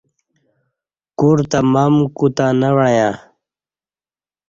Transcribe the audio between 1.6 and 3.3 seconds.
مم کوتں نہ وعیاں